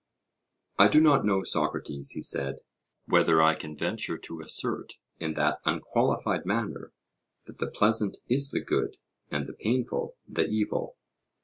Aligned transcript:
I 0.79 0.87
do 0.87 0.99
not 0.99 1.23
know, 1.25 1.43
Socrates, 1.43 2.09
he 2.15 2.23
said, 2.23 2.61
whether 3.05 3.39
I 3.43 3.53
can 3.53 3.77
venture 3.77 4.17
to 4.17 4.41
assert 4.41 4.93
in 5.19 5.35
that 5.35 5.59
unqualified 5.63 6.43
manner 6.43 6.91
that 7.45 7.59
the 7.59 7.67
pleasant 7.69 8.17
is 8.27 8.49
the 8.49 8.61
good 8.61 8.97
and 9.29 9.45
the 9.45 9.53
painful 9.53 10.17
the 10.27 10.47
evil. 10.47 10.97